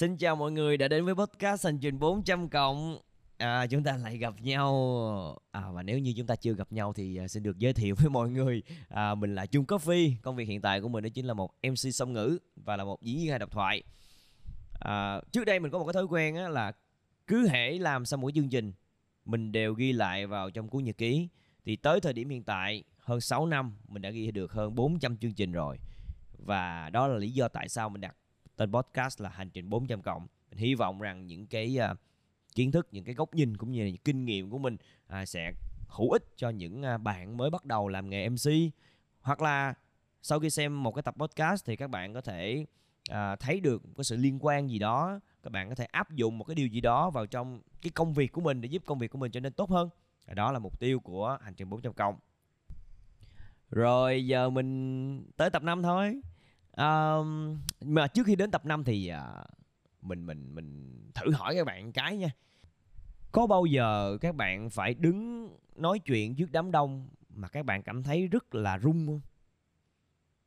[0.00, 2.98] Xin chào mọi người đã đến với podcast hành trình 400 cộng.
[3.38, 5.38] À, Chúng ta lại gặp nhau.
[5.50, 7.94] À, Và nếu như chúng ta chưa gặp nhau thì à, xin được giới thiệu
[7.98, 8.62] với mọi người.
[8.88, 11.50] À, Mình là Chung Coffee Công việc hiện tại của mình đó chính là một
[11.62, 13.82] MC song ngữ Và là một diễn viên hài độc thoại.
[14.80, 16.72] À, Trước đây mình có một cái thói quen á, là
[17.26, 18.72] Cứ hễ làm xong mỗi chương trình
[19.24, 21.28] Mình đều ghi lại vào trong cuốn nhật ký.
[21.64, 25.16] Thì tới thời điểm hiện tại hơn 6 năm Mình đã ghi được hơn 400
[25.16, 25.78] chương trình rồi.
[26.38, 28.16] Và đó là lý do tại sao mình đặt
[28.60, 30.26] tên podcast là hành trình 400 cộng.
[30.50, 31.96] Mình hy vọng rằng những cái uh,
[32.54, 34.76] kiến thức những cái góc nhìn cũng như là những kinh nghiệm của mình
[35.22, 35.52] uh, sẽ
[35.88, 38.50] hữu ích cho những uh, bạn mới bắt đầu làm nghề MC
[39.20, 39.74] hoặc là
[40.22, 42.66] sau khi xem một cái tập podcast thì các bạn có thể
[43.10, 45.20] uh, thấy được có sự liên quan gì đó.
[45.42, 48.12] Các bạn có thể áp dụng một cái điều gì đó vào trong cái công
[48.12, 49.88] việc của mình để giúp công việc của mình trở nên tốt hơn.
[50.34, 52.18] Đó là mục tiêu của hành trình 400 cộng.
[53.70, 56.20] Rồi giờ mình tới tập 5 thôi
[56.80, 59.46] um, mà trước khi đến tập 5 thì uh,
[60.02, 62.30] mình mình mình thử hỏi các bạn cái nha.
[63.32, 67.82] Có bao giờ các bạn phải đứng nói chuyện trước đám đông mà các bạn
[67.82, 69.20] cảm thấy rất là rung không?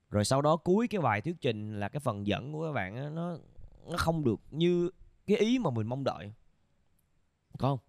[0.10, 2.96] Rồi sau đó cuối cái bài thuyết trình là cái phần dẫn của các bạn
[2.96, 3.38] đó, nó
[3.90, 4.90] nó không được như
[5.28, 6.34] cái ý mà mình mong đợi.
[7.58, 7.80] Có không?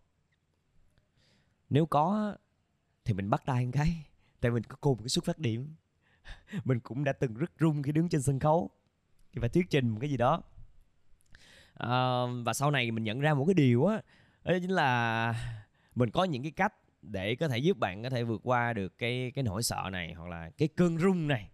[1.70, 2.34] Nếu có
[3.05, 4.05] thì mình bắt tay một cái
[4.40, 5.74] tại mình có cùng cái xuất phát điểm.
[6.64, 8.70] mình cũng đã từng rất run khi đứng trên sân khấu.
[9.33, 10.42] Khi phải thuyết trình một cái gì đó.
[11.75, 14.00] À, và sau này mình nhận ra một cái điều á
[14.45, 15.34] đó chính là
[15.95, 18.98] mình có những cái cách để có thể giúp bạn có thể vượt qua được
[18.98, 21.50] cái cái nỗi sợ này hoặc là cái cơn rung này.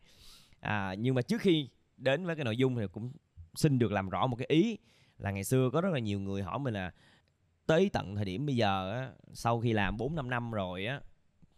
[0.61, 3.13] À, nhưng mà trước khi đến với cái nội dung thì cũng
[3.55, 4.79] xin được làm rõ một cái ý
[5.19, 6.93] là ngày xưa có rất là nhiều người hỏi mình là
[7.67, 11.01] tới tận thời điểm bây giờ á, sau khi làm 4 5 năm rồi á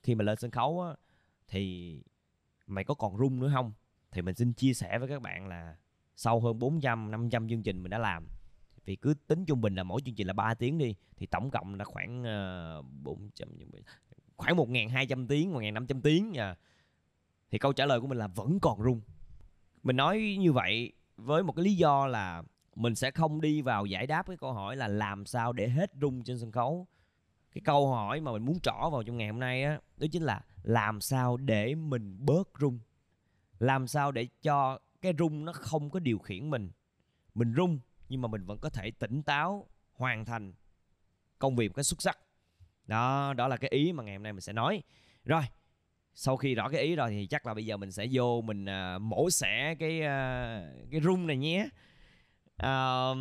[0.03, 0.95] khi mà lên sân khấu á
[1.49, 1.97] thì
[2.73, 3.73] mày có còn rung nữa không?
[4.11, 5.77] Thì mình xin chia sẻ với các bạn là
[6.17, 8.29] sau hơn 400 500 chương trình mình đã làm
[8.85, 11.51] vì cứ tính trung bình là mỗi chương trình là 3 tiếng đi thì tổng
[11.51, 13.49] cộng là khoảng ờ, uh, 400
[14.37, 16.57] khoảng 1.200 tiếng 1.500 tiếng à.
[17.51, 19.01] thì câu trả lời của mình là vẫn còn rung.
[19.83, 22.43] Mình nói như vậy với một cái lý do là
[22.75, 25.91] mình sẽ không đi vào giải đáp cái câu hỏi là làm sao để hết
[26.01, 26.87] rung trên sân khấu
[27.55, 30.23] cái câu hỏi mà mình muốn trỏ vào trong ngày hôm nay á đó chính
[30.23, 32.79] là làm sao để mình bớt rung
[33.59, 36.71] làm sao để cho cái rung nó không có điều khiển mình?
[37.35, 40.53] Mình rung nhưng mà mình vẫn có thể tỉnh táo hoàn thành
[41.39, 42.19] công việc một cái xuất sắc.
[42.87, 44.83] Đó đó là cái ý mà ngày hôm nay mình sẽ nói.
[45.25, 45.43] Rồi
[46.15, 48.65] sau khi rõ cái ý rồi thì chắc là bây giờ mình sẽ vô mình
[48.65, 51.69] uh, mổ xẻ cái uh, cái rung này nhé.
[52.63, 53.17] Uh,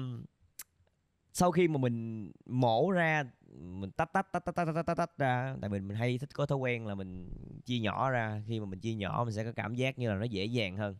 [1.34, 3.24] sau khi mà mình mổ ra
[3.59, 5.56] mình tách tách tách tách tách tách tách, tách ra.
[5.62, 7.29] Tại vì mình hay thích có thói quen là mình
[7.66, 8.41] chia nhỏ ra.
[8.47, 10.78] Khi mà mình chia nhỏ mình sẽ có cảm giác như là nó dễ dàng
[10.78, 10.95] hơn.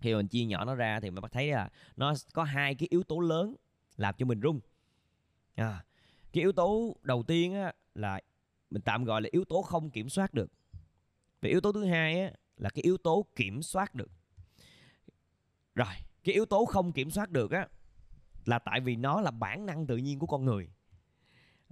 [0.00, 2.74] Khi mà mình chia nhỏ nó ra thì mình bắt thấy là nó có hai
[2.74, 3.56] cái yếu tố lớn
[3.96, 4.60] làm cho mình rung
[5.54, 5.84] à,
[6.32, 8.20] cái yếu tố đầu tiên á, là
[8.70, 10.52] mình tạm gọi là yếu tố không kiểm soát được.
[11.42, 14.10] Và yếu tố thứ hai á, là cái yếu tố kiểm soát được.
[15.74, 17.68] Rồi cái yếu tố không kiểm soát được á
[18.44, 20.68] là tại vì nó là bản năng tự nhiên của con người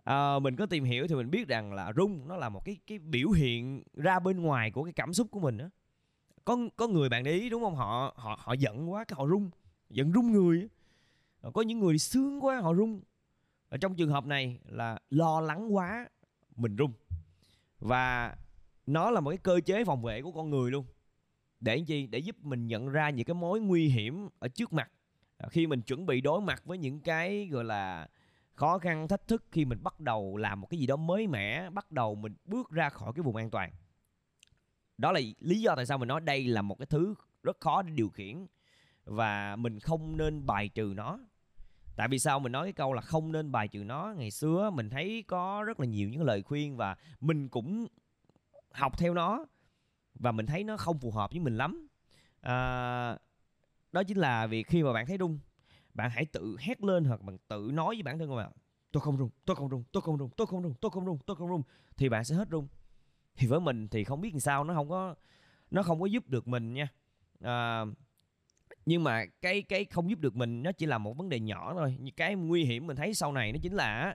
[0.09, 2.77] à, mình có tìm hiểu thì mình biết rằng là rung nó là một cái
[2.87, 5.71] cái biểu hiện ra bên ngoài của cái cảm xúc của mình á.
[6.45, 7.75] Có có người bạn để ý đúng không?
[7.75, 9.51] Họ họ họ giận quá cái họ rung
[9.91, 10.69] giận rung người
[11.41, 13.01] ờ, có những người sướng quá họ rung.
[13.69, 16.09] Ở trong trường hợp này là lo lắng quá
[16.57, 16.93] mình rung.
[17.79, 18.37] Và
[18.87, 20.85] nó là một cái cơ chế phòng vệ của con người luôn.
[21.61, 22.07] Để chi?
[22.07, 24.91] Để giúp mình nhận ra những cái mối nguy hiểm ở trước mặt.
[25.37, 28.09] Ờ, khi mình chuẩn bị đối mặt với những cái gọi là
[28.59, 31.71] khó khăn thách thức khi mình bắt đầu làm một cái gì đó mới mẻ
[31.71, 33.71] bắt đầu mình bước ra khỏi cái vùng an toàn.
[34.99, 37.83] Đó là lý do tại sao mình nói đây là một cái thứ rất khó
[37.83, 38.47] để điều khiển
[39.05, 41.19] và mình không nên bài trừ nó.
[41.97, 44.15] Tại vì sao mình nói cái câu là không nên bài trừ nó?
[44.17, 47.87] Ngày xưa mình thấy có rất là nhiều những lời khuyên và mình cũng
[48.73, 49.47] học theo nó
[50.15, 51.89] và mình thấy nó không phù hợp với mình lắm.
[52.41, 53.19] À,
[53.93, 55.39] đó chính là việc khi mà bạn thấy rung
[55.99, 58.53] bạn hãy tự hét lên hoặc bạn tự nói với bản thân của bạn
[58.93, 61.19] tôi không rung tôi không rung tôi không rung tôi không rung tôi không rung
[61.27, 61.63] tôi không rung
[61.97, 62.69] thì bạn sẽ hết rung.
[63.37, 65.15] Thì với mình thì không biết làm sao nó không có
[65.71, 66.89] nó không có giúp được mình nha.
[67.41, 67.85] À,
[68.87, 71.75] nhưng mà cái cái không giúp được mình nó chỉ là một vấn đề nhỏ
[71.75, 71.97] thôi.
[72.01, 74.15] Như cái nguy hiểm mình thấy sau này nó chính là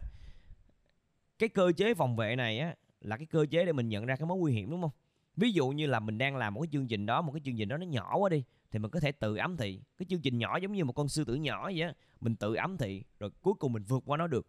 [1.39, 4.15] cái cơ chế phòng vệ này á là cái cơ chế để mình nhận ra
[4.15, 4.91] cái mối nguy hiểm đúng không?
[5.35, 7.57] Ví dụ như là mình đang làm một cái chương trình đó một cái chương
[7.57, 8.44] trình đó nó nhỏ quá đi
[8.74, 9.81] thì mình có thể tự ấm thị.
[9.98, 12.56] Cái chương trình nhỏ giống như một con sư tử nhỏ vậy á, mình tự
[12.56, 14.48] ấm thị, rồi cuối cùng mình vượt qua nó được.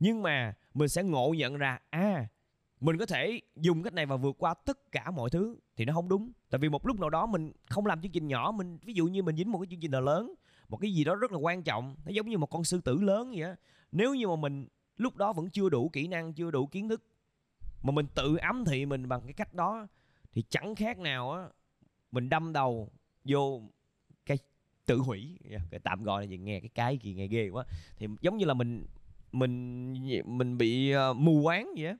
[0.00, 2.28] Nhưng mà mình sẽ ngộ nhận ra à
[2.80, 5.94] mình có thể dùng cách này và vượt qua tất cả mọi thứ thì nó
[5.94, 6.32] không đúng.
[6.50, 9.06] Tại vì một lúc nào đó mình không làm chương trình nhỏ, mình, ví dụ
[9.06, 10.34] như mình dính một cái chương trình nào lớn,
[10.68, 13.00] một cái gì đó rất là quan trọng, nó giống như một con sư tử
[13.00, 13.56] lớn vậy á,
[13.92, 17.02] nếu như mà mình lúc đó vẫn chưa đủ kỹ năng, chưa đủ kiến thức,
[17.82, 19.86] mà mình tự ấm thị mình bằng cái cách đó,
[20.32, 21.48] thì chẳng khác nào á,
[22.10, 22.92] mình đâm đầu
[23.24, 23.62] vô
[24.26, 24.38] cái
[24.86, 25.38] tự hủy.
[25.50, 26.38] Dạ, cái tạm gọi là gì?
[26.38, 27.64] Nghe cái cái gì nghe ghê quá.
[27.96, 28.86] Thì giống như là mình
[29.32, 29.92] mình
[30.38, 31.96] mình bị uh, mù quáng vậy á.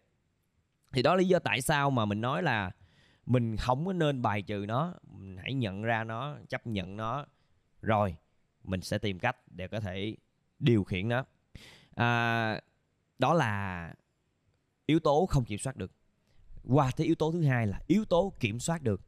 [0.93, 2.71] Thì đó là lý do tại sao mà mình nói là
[3.27, 4.95] mình không có nên bài trừ nó.
[5.03, 7.27] Mình hãy nhận ra nó chấp nhận nó.
[7.83, 8.17] Rồi
[8.65, 10.17] mình sẽ tìm cách để có thể
[10.59, 11.25] điều khiển nó.
[11.95, 12.61] À,
[13.19, 13.95] đó là
[14.87, 15.93] yếu tố không kiểm soát được.
[16.65, 19.01] Qua tới yếu tố thứ hai là yếu tố kiểm soát được.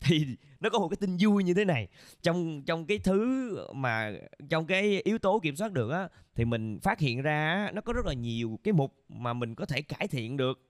[0.04, 0.26] thì
[0.60, 1.88] nó có một cái tin vui như thế này.
[2.22, 4.12] Trong trong cái thứ mà
[4.48, 7.92] trong cái yếu tố kiểm soát được á thì mình phát hiện ra nó có
[7.92, 10.60] rất là nhiều cái mục mà mình có thể cải thiện được.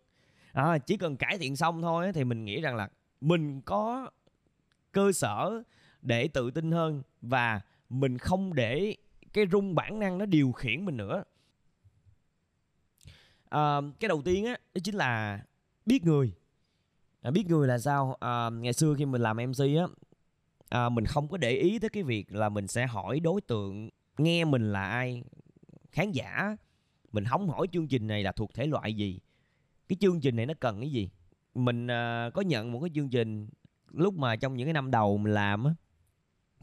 [0.52, 2.88] À, chỉ cần cải thiện xong thôi thì mình nghĩ rằng là
[3.20, 4.10] mình có
[4.92, 5.62] cơ sở
[6.02, 8.96] để tự tin hơn và mình không để
[9.32, 11.24] cái rung bản năng nó điều khiển mình nữa.
[13.48, 15.40] À, cái đầu tiên á đó chính là
[15.86, 16.32] biết người
[17.22, 18.16] à, biết người là sao?
[18.20, 19.86] À, ngày xưa khi mình làm mc á
[20.68, 23.90] à, mình không có để ý tới cái việc là mình sẽ hỏi đối tượng
[24.18, 25.22] nghe mình là ai
[25.92, 26.56] khán giả.
[27.12, 29.20] Mình không hỏi chương trình này là thuộc thể loại gì.
[29.88, 31.10] Cái chương trình này nó cần cái gì?
[31.54, 33.48] Mình à, có nhận một cái chương trình
[33.90, 35.74] lúc mà trong những cái năm đầu mình làm á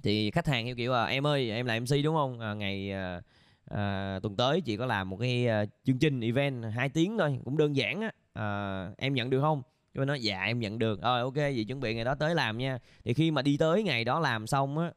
[0.03, 2.39] thì khách hàng theo kiểu là em ơi em là mc đúng không?
[2.39, 3.21] À, ngày à,
[3.65, 7.39] à, tuần tới chị có làm một cái à, chương trình event hai tiếng thôi
[7.45, 8.11] cũng đơn giản á.
[8.33, 9.61] À, em nhận được không?
[9.97, 11.01] Cái nói dạ em nhận được.
[11.01, 12.79] Rồi ok vậy chuẩn bị ngày đó tới làm nha.
[13.03, 14.91] Thì khi mà đi tới ngày đó làm xong á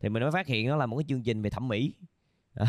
[0.00, 1.94] thì mình mới phát hiện nó là một cái chương trình về thẩm mỹ.
[2.54, 2.66] À,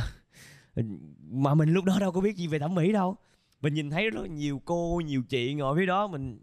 [1.31, 3.17] mà mình lúc đó đâu có biết gì về thẩm mỹ đâu.
[3.61, 6.39] Mình nhìn thấy rất nhiều cô nhiều chị ngồi phía đó mình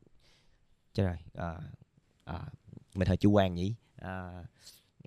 [0.95, 1.55] trời ơi à,
[2.25, 2.41] à,
[2.95, 3.75] mình hơi chủ quan nhỉ?
[3.97, 4.31] À,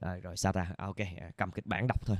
[0.01, 0.67] à, rồi sao ta?
[0.77, 2.17] À, ok à, cầm kịch bản đọc thôi.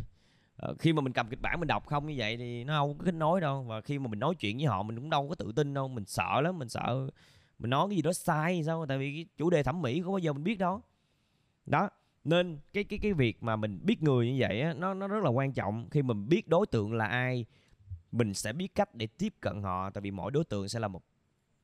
[0.57, 2.98] À, khi mà mình cầm kịch bản mình đọc không như vậy thì nó không
[2.98, 3.63] có kết nối đâu.
[3.63, 5.88] Và khi mà mình nói chuyện với họ mình cũng đâu có tự tin đâu.
[5.88, 7.10] Mình sợ lắm mình sợ
[7.63, 8.86] mình nói cái gì đó sai sao?
[8.86, 10.81] Tại vì cái chủ đề thẩm mỹ không bao giờ mình biết đâu.
[11.65, 11.89] Đó
[12.24, 15.24] nên cái cái cái việc mà mình biết người như vậy á nó nó rất
[15.24, 15.89] là quan trọng.
[15.92, 17.45] Khi mình biết đối tượng là ai
[18.12, 19.89] mình sẽ biết cách để tiếp cận họ.
[19.89, 21.04] Tại vì mỗi đối tượng sẽ là một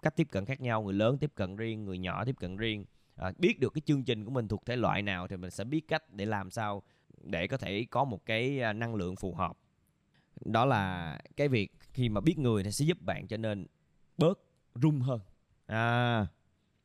[0.01, 0.81] cách tiếp cận khác nhau.
[0.81, 2.85] Người lớn tiếp cận riêng người nhỏ tiếp cận riêng.
[3.15, 5.63] À, biết được cái chương trình của mình thuộc thể loại nào thì mình sẽ
[5.63, 6.83] biết cách để làm sao
[7.23, 9.57] để có thể có một cái à, năng lượng phù hợp.
[10.45, 13.67] Đó là cái việc khi mà biết người thì sẽ giúp bạn cho nên
[14.17, 14.39] bớt
[14.75, 15.19] rung hơn
[15.69, 16.25] à,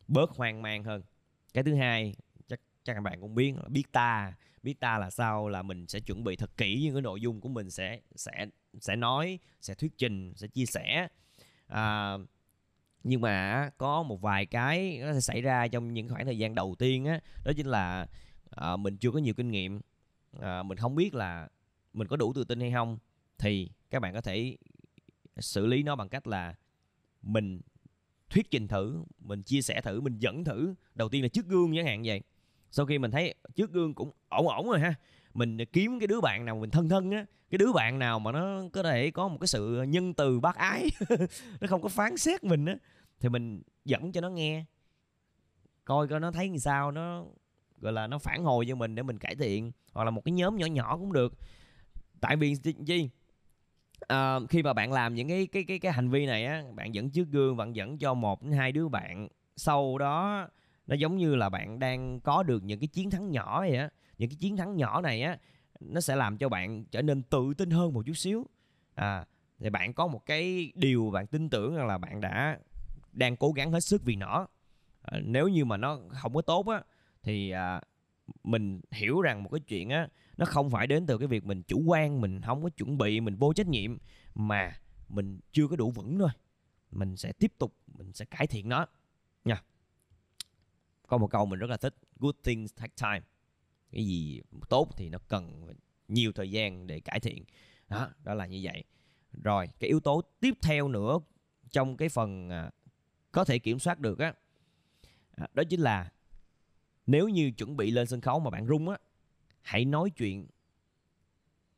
[0.09, 1.03] bớt hoang mang hơn.
[1.55, 2.15] Cái thứ hai
[2.49, 4.33] chắc chắc các bạn cũng biết là biết ta
[4.63, 7.41] biết ta là sao là mình sẽ chuẩn bị thật kỹ những cái nội dung
[7.41, 8.47] của mình sẽ sẽ
[8.81, 11.09] sẽ nói sẽ thuyết trình sẽ chia sẻ.
[11.67, 12.15] À,
[13.05, 16.55] nhưng mà có một vài cái nó sẽ xảy ra trong những khoảng thời gian
[16.55, 18.07] đầu tiên á đó chính là
[18.51, 19.81] à, mình chưa có nhiều kinh nghiệm.
[20.41, 21.49] À, mình không biết là
[21.93, 22.99] mình có đủ tự tin hay không
[23.39, 24.57] thì các bạn có thể
[25.39, 26.55] xử lý nó bằng cách là
[27.23, 27.61] mình
[28.35, 30.75] thuyết trình thử, mình chia sẻ thử, mình dẫn thử.
[30.95, 32.23] Đầu tiên là trước gương chẳng hạn vậy.
[32.71, 34.95] Sau khi mình thấy trước gương cũng ổn ổn rồi ha,
[35.35, 38.33] mình kiếm cái đứa bạn nào mình thân thân á, cái đứa bạn nào mà
[38.33, 40.89] nó có thể có một cái sự nhân từ bác ái,
[41.61, 42.77] nó không có phán xét mình á,
[43.21, 44.65] thì mình dẫn cho nó nghe,
[45.85, 47.25] coi coi nó thấy như sao, nó,
[47.81, 50.33] gọi là, nó phản hồi cho mình để mình cải thiện, hoặc là một cái
[50.33, 51.33] nhóm nhỏ nhỏ cũng được.
[52.21, 53.11] Tại vì gì
[54.08, 56.94] à, khi mà bạn làm những cái cái cái cái hành vi này á bạn
[56.94, 60.49] dẫn trước gương bạn dẫn cho một đến hai đứa bạn sau đó
[60.87, 63.88] nó giống như là bạn đang có được những cái chiến thắng nhỏ vậy á.
[64.18, 65.38] Những cái chiến thắng nhỏ này á
[65.80, 68.46] nó sẽ làm cho bạn trở nên tự tin hơn một chút xíu.
[68.94, 69.25] À
[69.58, 72.58] thì bạn có một cái điều bạn tin tưởng rằng là bạn đã
[73.12, 74.46] đang cố gắng hết sức vì nó.
[75.02, 76.82] À, nếu như mà nó không có tốt á
[77.23, 77.80] thì à,
[78.44, 81.62] mình hiểu rằng một cái chuyện á nó không phải đến từ cái việc mình
[81.62, 83.99] chủ quan, mình không có chuẩn bị, mình vô trách nhiệm,
[84.35, 86.31] mà mình chưa có đủ vững thôi.
[86.91, 88.87] Mình sẽ tiếp tục, mình sẽ cải thiện nó.
[89.45, 89.62] Nha.
[91.07, 93.26] Có một câu mình rất là thích, good things take time.
[93.93, 95.75] Cái gì tốt thì nó cần
[96.09, 97.45] nhiều thời gian để cải thiện.
[97.88, 98.85] Đó đó là như vậy.
[99.43, 101.19] Rồi, cái yếu tố tiếp theo nữa
[101.71, 102.71] trong cái phần à,
[103.33, 104.35] có thể kiểm soát được á
[105.37, 106.12] à, đó chính là
[107.07, 108.97] nếu như chuẩn bị lên sân khấu mà bạn rung á
[109.64, 110.47] hãy nói chuyện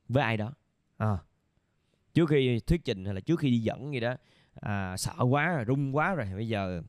[0.09, 0.52] với ai đó.
[0.97, 1.19] À,
[2.14, 4.14] trước khi thuyết trình hay là trước khi đi dẫn gì đó
[4.55, 6.83] à, sợ quá rồi rung quá rồi bây giờ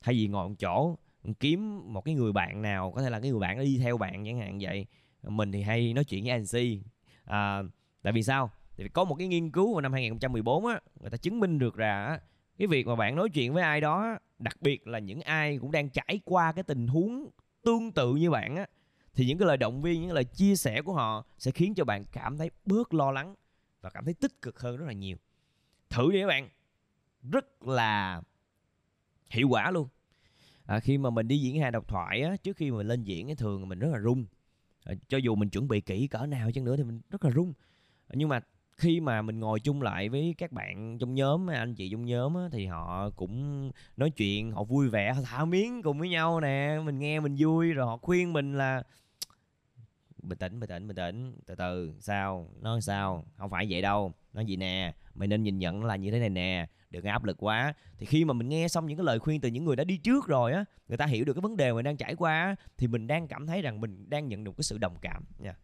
[0.00, 0.96] thay vì ngồi một chỗ
[1.40, 4.24] kiếm một cái người bạn nào có thể là cái người bạn đi theo bạn
[4.24, 4.86] chẳng hạn vậy
[5.22, 6.82] mình thì hay nói chuyện với ANC
[7.24, 7.62] à,
[8.02, 8.50] tại vì sao?
[8.76, 11.76] Thì có một cái nghiên cứu vào năm 2014 á người ta chứng minh được
[11.76, 12.18] ra
[12.58, 15.72] cái việc mà bạn nói chuyện với ai đó đặc biệt là những ai cũng
[15.72, 17.30] đang trải qua cái tình huống
[17.62, 18.66] tương tự như bạn á
[19.14, 21.84] thì những cái lời động viên những lời chia sẻ của họ sẽ khiến cho
[21.84, 23.34] bạn cảm thấy bớt lo lắng
[23.80, 25.16] và cảm thấy tích cực hơn rất là nhiều.
[25.90, 26.48] Thử đi các bạn
[27.22, 28.22] rất là
[29.30, 29.88] hiệu quả luôn.
[30.64, 33.36] À, khi mà mình đi diễn hài độc thoại á, trước khi mà lên diễn
[33.36, 34.24] thường mình rất là run.
[34.84, 37.30] À, cho dù mình chuẩn bị kỹ cỡ nào chăng nữa thì mình rất là
[37.30, 37.52] run.
[38.06, 38.40] À, nhưng mà
[38.80, 42.34] khi mà mình ngồi chung lại với các bạn trong nhóm anh chị trong nhóm
[42.34, 46.40] á, thì họ cũng nói chuyện họ vui vẻ họ thả miếng cùng với nhau
[46.40, 48.82] nè mình nghe mình vui rồi họ khuyên mình là
[50.22, 52.48] bình tĩnh bình tĩnh bình tĩnh từ từ sao?
[52.60, 53.24] Nó sao?
[53.36, 54.12] Không phải vậy đâu.
[54.32, 54.94] Nó gì nè?
[55.14, 57.74] Mày nên nhìn nhận là như thế này nè đừng áp lực quá.
[57.98, 59.96] Thì khi mà mình nghe xong những cái lời khuyên từ những người đã đi
[59.96, 62.86] trước rồi á người ta hiểu được cái vấn đề mình đang trải qua thì
[62.86, 65.54] mình đang cảm thấy rằng mình đang nhận được cái sự đồng cảm nha.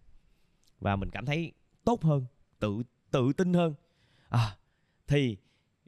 [0.81, 1.53] Và mình cảm thấy
[1.85, 2.25] tốt hơn
[2.59, 3.75] tự tự tin hơn.
[4.29, 4.57] À,
[5.07, 5.37] thì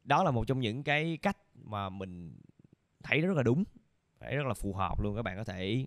[0.05, 2.41] đó là một trong những cái cách mà mình
[3.03, 3.65] thấy rất là đúng
[4.21, 5.87] thấy rất là phù hợp luôn các bạn có thể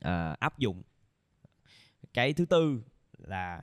[0.00, 0.82] à, áp dụng.
[2.14, 2.82] Cái thứ tư
[3.18, 3.62] là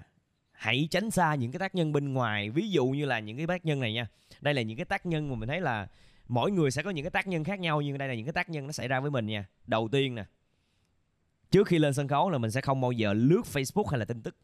[0.52, 3.48] hãy tránh xa những cái tác nhân bên ngoài ví dụ như là những cái
[3.48, 4.08] tác nhân này nha.
[4.42, 5.88] Đây là những cái tác nhân mà mình thấy là
[6.28, 8.34] mỗi người sẽ có những cái tác nhân khác nhau nhưng đây là những cái
[8.34, 9.46] tác nhân nó xảy ra với mình nha.
[9.68, 10.26] Đầu tiên nè
[11.52, 14.06] trước khi lên sân khấu là mình sẽ không bao giờ lướt facebook hay là
[14.06, 14.36] tin tức.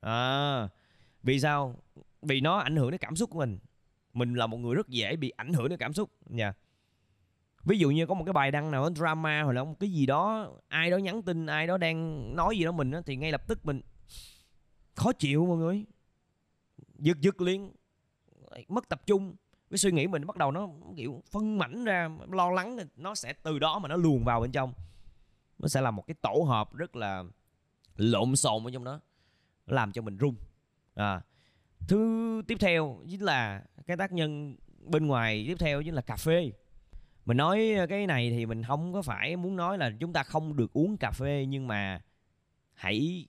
[0.00, 0.68] À,
[1.22, 1.76] vì sao?
[2.22, 3.58] Vì nó ảnh hưởng đến cảm xúc của mình.
[4.12, 6.10] Mình là một người rất dễ bị ảnh hưởng đến cảm xúc.
[6.26, 6.54] Nha.
[7.64, 10.06] Ví dụ như có một cái bài đăng nào drama hoặc là một cái gì
[10.06, 13.32] đó ai đó nhắn tin ai đó đang nói gì đó mình đó, thì ngay
[13.32, 13.80] lập tức mình
[14.94, 15.84] khó chịu mọi người.
[16.98, 17.72] Giật giật liền.
[18.68, 19.36] Mất tập trung.
[19.70, 23.32] Cái suy nghĩ mình bắt đầu nó kiểu phân mảnh ra lo lắng nó sẽ
[23.32, 24.72] từ đó mà nó luồn vào bên trong.
[25.58, 27.24] Nó sẽ là một cái tổ hợp rất là
[27.96, 29.00] lộn xộn ở trong đó
[29.66, 30.34] làm cho mình rung
[30.98, 31.20] à
[31.88, 36.16] thứ tiếp theo chính là cái tác nhân bên ngoài tiếp theo chính là cà
[36.16, 36.52] phê.
[37.24, 40.22] Mình nói ờ, cái này thì mình không có phải muốn nói là chúng ta
[40.22, 42.00] không được uống cà phê nhưng mà
[42.74, 43.26] hãy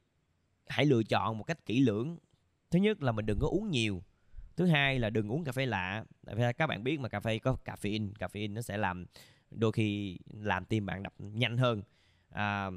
[0.68, 2.18] hãy lựa chọn một cách kỹ lưỡng.
[2.72, 4.04] Thứ nhất là mình đừng có uống nhiều.
[4.56, 6.06] Thứ hai là đừng uống cà phê lạ.
[6.26, 8.14] Tại vì các bạn biết mà cà phê có caffeine.
[8.14, 9.06] Caffeine nó sẽ làm
[9.52, 11.82] đôi khi làm tim bạn đập nhanh hơn.
[12.30, 12.70] À,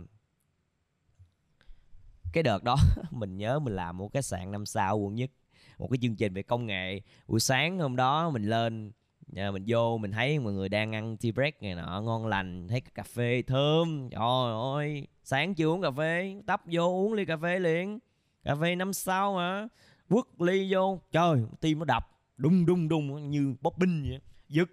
[2.32, 2.76] cái đợt đó,
[3.10, 5.30] mình nhớ mình làm một cái sạn năm sao quận nhất,
[5.78, 7.00] một cái chương trình về công nghệ.
[7.26, 8.92] Buổi sáng hôm đó mình lên
[9.26, 12.68] nhà mình vô, mình thấy mọi người đang ăn tea break này nọ, ngon lành,
[12.68, 14.08] thấy cà phê thơm.
[14.10, 17.98] Trời ơi, sáng chưa uống cà phê, tấp vô uống ly cà phê liền.
[18.44, 19.68] Cà phê năm sao mà
[20.08, 24.68] quất ly vô, trời, tim nó đập, đung đung đung, như bóp binh vậy, giật.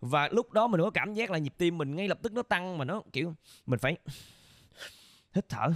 [0.00, 2.42] Và lúc đó mình có cảm giác là nhịp tim mình ngay lập tức nó
[2.42, 3.34] tăng mà nó, kiểu,
[3.66, 3.96] mình phải
[5.34, 5.72] hít thở.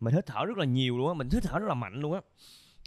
[0.00, 2.12] Mình hít thở rất là nhiều luôn á, mình hít thở rất là mạnh luôn
[2.12, 2.20] á.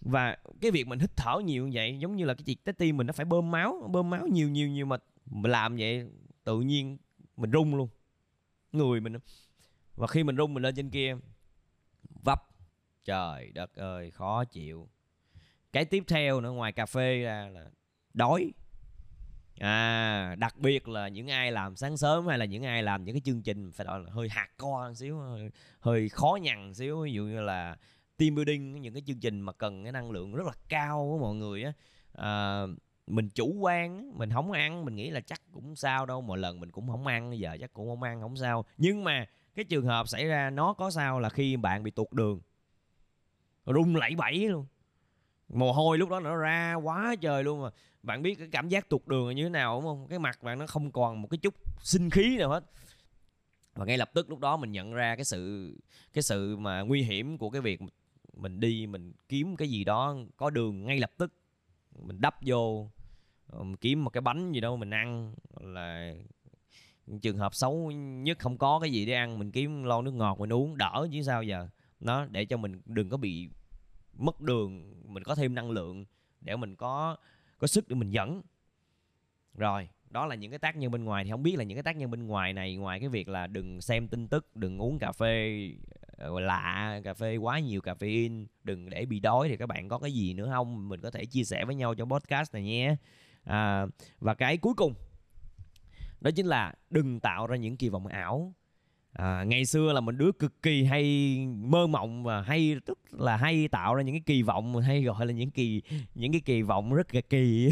[0.02, 2.74] Và cái việc mình hít thở nhiều như vậy, giống như là cái việc trái
[2.74, 6.08] tim mình nó phải bơm máu bơm máu nhiều nhiều nhiều mà mình làm vậy
[6.44, 6.98] tự nhiên
[7.38, 7.90] mình rung luôn.
[8.72, 9.14] Người mình
[9.96, 11.18] và khi mình rung mình lên trên kia,
[12.24, 12.44] vấp.
[13.06, 14.90] Trời đất ơi, khó chịu.
[15.72, 17.66] Cái tiếp theo nữa, ngoài cà phê ra là
[18.14, 18.52] đói
[19.60, 23.16] à đặc biệt là những ai làm sáng sớm hay là những ai làm những
[23.16, 25.50] cái chương trình phải gọi là hơi hạt co xíu hơi,
[25.80, 27.02] hơi khó nhằn xíu.
[27.02, 27.78] Ví dụ như là
[28.18, 31.18] team building những cái chương trình mà cần cái năng lượng rất là cao của
[31.18, 31.74] mọi người á.
[32.14, 32.62] À,
[33.08, 36.60] mình chủ quan mình không ăn mình nghĩ là chắc cũng sao đâu mọi lần
[36.60, 38.66] mình cũng không ăn giờ chắc cũng không ăn không sao.
[38.78, 42.12] Nhưng mà cái trường hợp xảy ra nó có sao là khi bạn bị tụt
[42.12, 42.42] đường
[43.66, 44.66] rung lẩy bẩy luôn
[45.50, 47.70] mồ hôi lúc đó nó ra quá trời luôn mà.
[48.04, 50.08] Bạn biết cái cảm giác tuột đường là như thế nào, đúng không?
[50.10, 52.64] Cái mặt bạn nó không còn một cái chút sinh khí nào hết.
[53.76, 55.74] Và ngay lập tức lúc đó mình nhận ra cái sự
[56.14, 57.82] cái sự mà nguy hiểm của cái việc
[58.34, 61.34] mình đi, mình kiếm cái gì đó, có đường ngay lập tức.
[61.96, 62.90] Mình đắp vô
[63.82, 66.14] kiếm một cái bánh gì đâu mình ăn, là
[67.22, 70.40] trường hợp xấu nhất không có cái gì để ăn, mình kiếm lon nước ngọt
[70.40, 71.68] mình uống, đỡ chứ sao giờ.
[72.00, 73.50] Nó để cho mình đừng có bị
[74.18, 76.06] mất đường mình có thêm năng lượng
[76.42, 77.18] để mình có
[77.58, 78.42] có sức để mình dẫn.
[79.54, 81.24] Rồi đó là những cái tác nhân bên ngoài.
[81.24, 83.48] Thì không biết là những cái tác nhân bên ngoài này ngoài cái việc là
[83.48, 85.62] đừng xem tin tức đừng uống cà phê
[86.18, 90.00] ờ, lạ cà phê quá nhiều caffeine đừng để bị đói thì các bạn có
[90.00, 90.90] cái gì nữa không?
[90.90, 92.96] Mình có thể chia sẻ với nhau trong podcast này nhé.
[93.44, 93.86] À,
[94.20, 94.94] và cái cuối cùng
[96.22, 98.54] đó chính là đừng tạo ra những kỳ vọng ảo
[99.18, 103.38] à, ngày xưa là mình đứa cực kỳ hay mơ mộng và hay tức là
[103.38, 105.82] hay tạo ra những cái kỳ vọng hay gọi là những kỳ
[106.16, 107.70] những cái kỳ vọng rất là kỳ.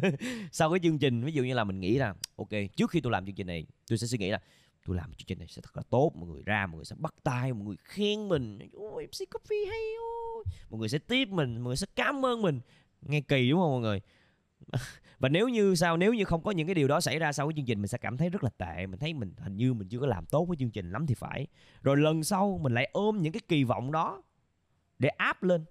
[0.52, 3.12] Sau cái chương trình ví dụ như là mình nghĩ là ok trước khi tôi
[3.12, 4.40] làm chương trình này tôi sẽ suy nghĩ là
[4.86, 6.96] tôi làm chương trình này sẽ thật là tốt mọi người ra mọi người sẽ
[6.98, 8.58] bắt tay mọi người khen mình.
[8.72, 10.44] Ôi MC Coffee hay ôi.
[10.70, 12.60] Mọi người sẽ tiếp mình mọi người sẽ cảm ơn mình.
[13.02, 14.00] Nghe kỳ đúng không mọi người?
[15.18, 17.48] và nếu như sao nếu như không có những cái điều đó xảy ra sau
[17.48, 18.86] cái chương trình mình sẽ cảm thấy rất là tệ.
[18.86, 21.14] Mình thấy mình hình như mình chưa có làm tốt với chương trình lắm thì
[21.14, 21.46] phải.
[21.82, 24.22] Rồi lần sau mình lại ôm những cái kỳ vọng đó
[24.98, 25.64] để áp lên.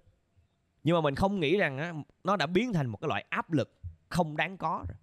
[0.83, 3.51] Nhưng mà mình không nghĩ rằng á, nó đã biến thành một cái loại áp
[3.51, 4.97] lực không đáng có rồi.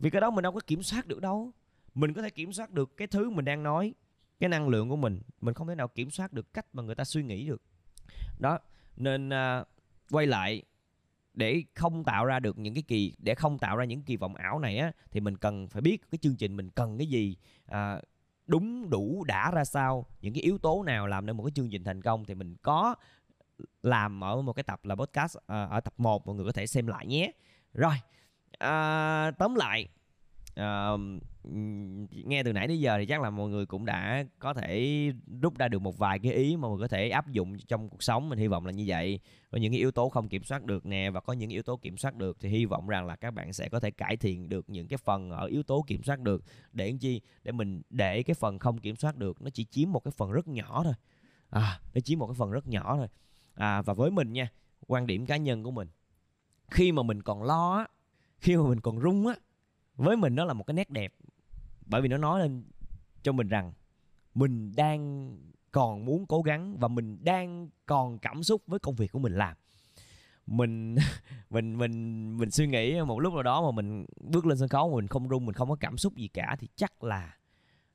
[0.00, 1.52] Vì cái đó mình đâu có kiểm soát được đâu.
[1.94, 3.94] Mình có thể kiểm soát được cái thứ mình đang nói
[4.40, 5.22] cái năng lượng của mình.
[5.40, 7.62] Mình không thể nào kiểm soát được cách mà người ta suy nghĩ được.
[8.38, 8.58] Đó
[8.96, 9.66] nên uh,
[10.10, 10.62] quay lại
[11.38, 14.34] để không tạo ra được những cái kỳ để không tạo ra những kỳ vọng
[14.34, 17.36] ảo này á thì mình cần phải biết cái chương trình mình cần cái gì
[17.66, 18.00] à,
[18.46, 21.70] đúng đủ đã ra sao những cái yếu tố nào làm nên một cái chương
[21.70, 22.94] trình thành công thì mình có
[23.82, 26.66] làm ở một cái tập là podcast à, ở tập 1 mọi người có thể
[26.66, 27.32] xem lại nhé.
[27.74, 27.94] Rồi
[28.58, 29.88] à, tóm lại
[30.58, 31.00] uh,
[32.10, 35.58] nghe từ nãy đến giờ thì chắc là mọi người cũng đã có thể rút
[35.58, 38.28] ra được một vài cái ý mà mình có thể áp dụng trong cuộc sống.
[38.28, 39.20] Mình hy vọng là như vậy.
[39.50, 41.76] Có những cái yếu tố không kiểm soát được nè và có những yếu tố
[41.76, 44.48] kiểm soát được thì hy vọng rằng là các bạn sẽ có thể cải thiện
[44.48, 46.44] được những cái phần ở yếu tố kiểm soát được.
[46.72, 47.20] Để làm chi?
[47.44, 50.32] Để mình để cái phần không kiểm soát được nó chỉ chiếm một cái phần
[50.32, 50.94] rất nhỏ thôi.
[51.50, 53.08] À nó chiếm một cái phần rất nhỏ thôi.
[53.54, 54.48] À và với mình nha
[54.86, 55.88] quan điểm cá nhân của mình
[56.70, 57.86] khi mà mình còn lo á
[58.38, 59.34] khi mà mình còn rung á
[59.98, 61.14] với mình nó là một cái nét đẹp.
[61.86, 62.64] Bởi vì nó nói lên
[63.22, 63.72] cho mình rằng
[64.34, 65.32] mình đang
[65.72, 69.32] còn muốn cố gắng và mình đang còn cảm xúc với công việc của mình
[69.32, 69.56] làm.
[70.46, 70.96] Mình
[71.50, 74.90] mình mình mình suy nghĩ một lúc nào đó mà mình bước lên sân khấu
[74.90, 77.36] mà mình không rung mình không có cảm xúc gì cả thì chắc là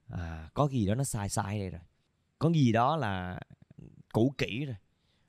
[0.08, 1.82] à, có gì đó nó sai sai đây rồi.
[2.40, 3.40] Có gì đó là
[4.14, 4.76] cũ kỹ rồi.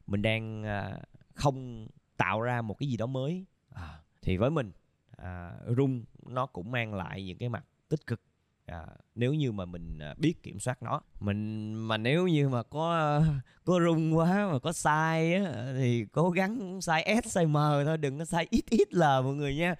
[0.06, 0.98] Mình đang à,
[1.34, 3.46] không tạo ra một cái gì đó mới.
[3.70, 4.72] À, thì với mình
[5.16, 8.20] à, rung nó cũng mang lại những cái mặt tích cực.
[8.66, 12.62] À, nếu như mà mình à, biết kiểm soát nó mình mà nếu như mà
[12.62, 13.20] có
[13.64, 17.54] có rung quá mà có sai á thì cố gắng sai s sai m
[17.84, 19.74] thôi đừng có sai ít ít l mọi người nha.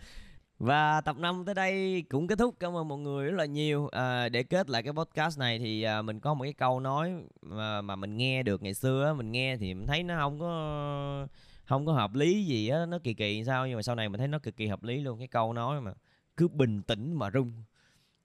[0.59, 2.55] Và tập 5 tới đây cũng kết thúc.
[2.61, 3.88] Cảm ơn mọi người rất là nhiều.
[3.88, 7.12] À, để kết lại cái podcast này thì à, mình có một cái câu nói
[7.43, 11.27] mà, mà mình nghe được ngày xưa mình nghe thì mình thấy nó không có
[11.64, 14.18] không có hợp lý gì á, nó kỳ kỳ sao, nhưng mà sau này mình
[14.18, 15.92] thấy nó cực kỳ hợp lý luôn, cái câu nói mà
[16.37, 17.64] cứ bình tĩnh mà rung.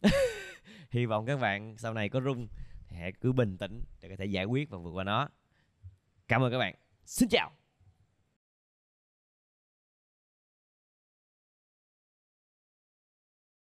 [0.90, 2.48] Hy vọng các bạn sau này có rung
[2.88, 5.30] thì hãy cứ bình tĩnh để có thể giải quyết và vượt qua nó.
[6.28, 6.76] Cảm ơn các bạn.
[7.06, 7.59] Xin chào!